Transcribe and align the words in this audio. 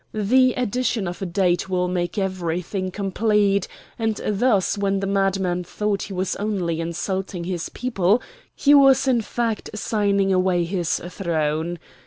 The 0.15 0.53
addition 0.55 1.07
of 1.07 1.21
a 1.21 1.27
date 1.27 1.69
will 1.69 1.87
make 1.87 2.17
everything 2.17 2.89
complete; 2.89 3.67
and 3.99 4.19
thus 4.27 4.75
when 4.75 4.99
the 4.99 5.05
madman 5.05 5.63
thought 5.63 6.01
he 6.01 6.13
was 6.13 6.35
only 6.37 6.81
insulting 6.81 7.43
his 7.43 7.69
people, 7.69 8.19
he 8.55 8.73
was 8.73 9.07
in 9.07 9.21
fact 9.21 9.69
signing 9.75 10.33
away 10.33 10.63
his 10.63 10.95
throne. 11.07 11.77